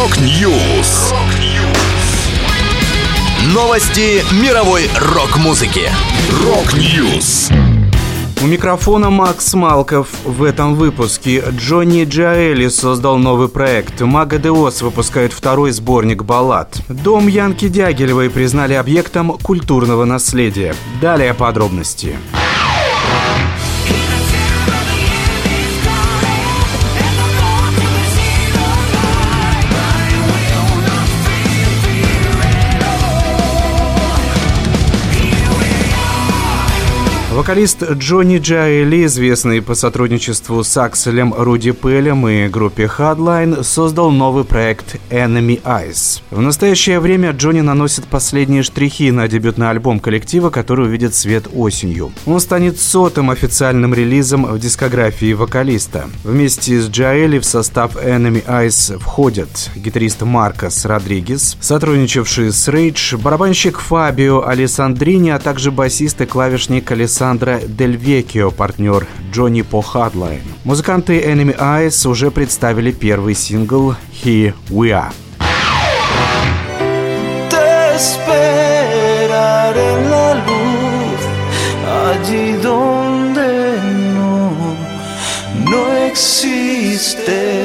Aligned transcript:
Rock 0.00 0.50
News. 0.50 1.12
Новости 3.52 4.24
мировой 4.42 4.88
рок-музыки. 4.98 5.90
Rock 6.42 6.90
News. 6.90 7.50
У 8.42 8.46
микрофона 8.46 9.10
Макс 9.10 9.52
Малков. 9.52 10.08
В 10.24 10.42
этом 10.42 10.74
выпуске 10.74 11.44
Джонни 11.50 12.04
Джоэли 12.04 12.68
создал 12.68 13.18
новый 13.18 13.50
проект. 13.50 14.00
Mägo 14.00 14.38
de 14.38 14.59
Oz 14.59 14.80
выпускает 14.80 15.34
второй 15.34 15.70
сборник 15.72 16.24
баллад. 16.24 16.80
Дом 16.88 17.26
Янки 17.26 17.68
Дягилевой 17.68 18.30
признали 18.30 18.72
объектом 18.72 19.36
культурного 19.36 20.06
наследия. 20.06 20.74
Далее 21.02 21.34
подробности. 21.34 22.16
Вокалист 37.40 37.82
Джонни 37.92 38.36
Джайли, 38.36 39.06
известный 39.06 39.62
по 39.62 39.74
сотрудничеству 39.74 40.62
с 40.62 40.76
Акселем 40.76 41.32
Руди 41.32 41.72
Пелем 41.72 42.28
и 42.28 42.48
группе 42.48 42.84
Hardline, 42.84 43.64
создал 43.64 44.10
новый 44.10 44.44
проект 44.44 44.96
Enemy 45.08 45.62
Eyes. 45.62 46.20
В 46.30 46.42
настоящее 46.42 47.00
время 47.00 47.30
Джонни 47.30 47.62
наносит 47.62 48.04
последние 48.04 48.62
штрихи 48.62 49.10
на 49.10 49.26
дебютный 49.26 49.70
альбом 49.70 50.00
коллектива, 50.00 50.50
который 50.50 50.84
увидит 50.84 51.14
свет 51.14 51.48
осенью. 51.54 52.12
Он 52.26 52.40
станет 52.40 52.78
сотым 52.78 53.30
официальным 53.30 53.94
релизом 53.94 54.44
в 54.44 54.58
дискографии 54.58 55.32
вокалиста. 55.32 56.10
Вместе 56.24 56.78
с 56.78 56.90
Джаэли 56.90 57.38
в 57.38 57.46
состав 57.46 57.96
Enemy 57.96 58.44
Eyes 58.44 58.98
входят 58.98 59.70
гитарист 59.74 60.20
Маркос 60.20 60.84
Родригес, 60.84 61.56
сотрудничавший 61.58 62.52
с 62.52 62.68
Rage, 62.68 63.16
барабанщик 63.16 63.78
Фабио 63.78 64.46
Алессандрини, 64.46 65.30
а 65.30 65.38
также 65.38 65.70
басист 65.70 66.20
и 66.20 66.26
клавишник 66.26 66.92
Алессандро 66.92 67.29
Александра 67.30 67.60
Дель 67.64 67.94
Векио, 67.94 68.50
партнер 68.50 69.06
Джонни 69.30 69.62
по 69.62 69.78
Hardline. 69.80 70.42
Музыканты 70.64 71.20
Enemy 71.20 71.56
Eyes 71.56 72.08
уже 72.08 72.32
представили 72.32 72.90
первый 72.90 73.36
сингл 73.36 73.94
«Here 74.24 74.52
We 74.68 74.90
Are». 74.90 75.12
allí 82.10 82.54
donde 82.60 83.78
no, 84.16 84.50
no 85.70 85.82
existe 86.08 87.59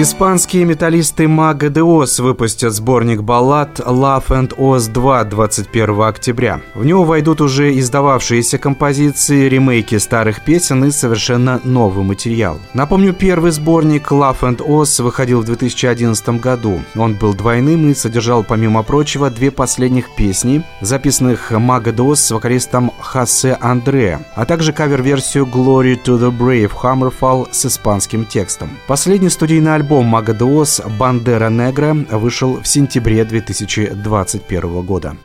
Испанские 0.00 0.64
металлисты 0.64 1.24
de 1.24 1.82
Oz 1.82 2.22
выпустят 2.22 2.72
сборник 2.72 3.24
баллад 3.24 3.80
Love 3.80 4.28
and 4.28 4.56
Oz 4.56 4.88
2 4.92 5.24
21 5.24 6.02
октября. 6.02 6.60
В 6.76 6.84
него 6.84 7.02
войдут 7.02 7.40
уже 7.40 7.76
издававшиеся 7.76 8.58
композиции, 8.58 9.48
ремейки 9.48 9.98
старых 9.98 10.44
песен 10.44 10.84
и 10.84 10.92
совершенно 10.92 11.60
новый 11.64 12.04
материал. 12.04 12.60
Напомню, 12.74 13.12
первый 13.12 13.50
сборник 13.50 14.12
Love 14.12 14.42
and 14.42 14.58
Oz 14.58 15.02
выходил 15.02 15.40
в 15.40 15.46
2011 15.46 16.28
году. 16.40 16.80
Он 16.94 17.14
был 17.14 17.34
двойным 17.34 17.90
и 17.90 17.94
содержал, 17.94 18.44
помимо 18.44 18.84
прочего, 18.84 19.30
две 19.30 19.50
последних 19.50 20.14
песни, 20.14 20.62
записанных 20.80 21.50
de 21.50 21.96
Oz 21.96 22.14
с 22.14 22.30
вокалистом 22.30 22.92
Хосе 23.00 23.58
Андре, 23.60 24.20
а 24.36 24.44
также 24.44 24.72
кавер-версию 24.72 25.46
Glory 25.46 26.00
to 26.00 26.20
the 26.20 26.30
Brave 26.30 26.70
Hammerfall 26.70 27.48
с 27.50 27.66
испанским 27.66 28.24
текстом. 28.24 28.70
Последний 28.86 29.30
студийный 29.30 29.74
альбом 29.74 29.87
Альбом 29.88 30.04
Магадеос 30.04 30.82
«Бандера 30.98 31.48
Негра» 31.48 31.94
вышел 31.94 32.60
в 32.60 32.68
сентябре 32.68 33.24
2021 33.24 34.82
года. 34.84 35.16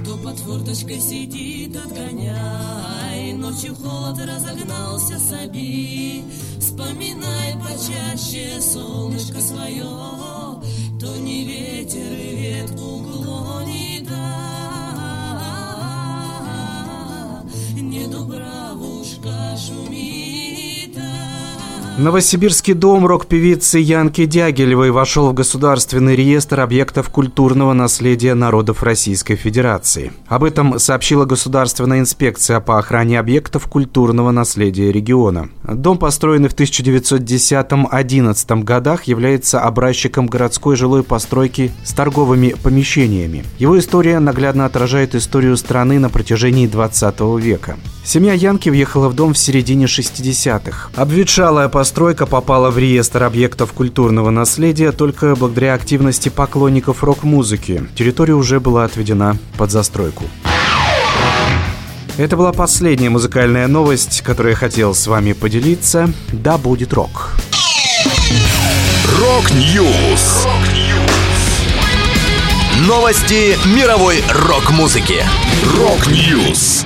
Кто 0.00 0.16
под 0.16 0.38
форточкой 0.38 0.98
сидит, 0.98 1.76
отгоняй, 1.76 3.34
Ночью 3.34 3.74
холод 3.74 4.18
разогнался, 4.20 5.18
соби. 5.18 6.24
Вспоминай 6.58 7.56
почаще 7.60 8.58
солнышко 8.58 9.38
свое, 9.38 9.84
То 10.98 11.14
не 11.20 11.44
ветер 11.44 12.10
и 12.10 12.36
ветку 12.36 13.02
клонит, 13.04 13.91
Новосибирский 21.98 22.72
дом 22.72 23.04
рок-певицы 23.04 23.78
Янки 23.78 24.24
Дягилевой 24.24 24.90
вошел 24.90 25.28
в 25.28 25.34
Государственный 25.34 26.16
реестр 26.16 26.60
объектов 26.60 27.10
культурного 27.10 27.74
наследия 27.74 28.32
народов 28.32 28.82
Российской 28.82 29.36
Федерации. 29.36 30.10
Об 30.26 30.44
этом 30.44 30.78
сообщила 30.78 31.26
Государственная 31.26 32.00
инспекция 32.00 32.60
по 32.60 32.78
охране 32.78 33.20
объектов 33.20 33.66
культурного 33.66 34.30
наследия 34.30 34.90
региона. 34.90 35.50
Дом, 35.64 35.98
построенный 35.98 36.48
в 36.48 36.56
1910-11 36.56 38.64
годах, 38.64 39.04
является 39.04 39.60
образчиком 39.60 40.28
городской 40.28 40.76
жилой 40.76 41.02
постройки 41.02 41.72
с 41.84 41.92
торговыми 41.92 42.54
помещениями. 42.62 43.44
Его 43.58 43.78
история 43.78 44.18
наглядно 44.18 44.64
отражает 44.64 45.14
историю 45.14 45.58
страны 45.58 45.98
на 45.98 46.08
протяжении 46.08 46.66
20 46.66 47.20
века. 47.38 47.76
Семья 48.04 48.32
Янки 48.32 48.68
въехала 48.68 49.08
в 49.08 49.14
дом 49.14 49.32
в 49.32 49.38
середине 49.38 49.84
60-х. 49.84 50.90
Обветшалая 50.96 51.68
постройка 51.82 52.26
попала 52.26 52.70
в 52.70 52.78
реестр 52.78 53.24
объектов 53.24 53.72
культурного 53.72 54.30
наследия 54.30 54.92
только 54.92 55.34
благодаря 55.34 55.74
активности 55.74 56.28
поклонников 56.28 57.02
рок-музыки. 57.02 57.84
Территория 57.96 58.34
уже 58.34 58.60
была 58.60 58.84
отведена 58.84 59.36
под 59.58 59.72
застройку. 59.72 60.22
Это 62.16 62.36
была 62.36 62.52
последняя 62.52 63.10
музыкальная 63.10 63.66
новость, 63.66 64.22
которую 64.22 64.52
я 64.52 64.56
хотел 64.56 64.94
с 64.94 65.08
вами 65.08 65.32
поделиться. 65.32 66.12
Да 66.32 66.56
будет 66.56 66.92
рок. 66.92 67.32
Рок-Ньюс. 69.18 70.46
Новости 72.86 73.58
мировой 73.74 74.22
рок-музыки. 74.46 75.24
Рок-Ньюс. 75.80 76.84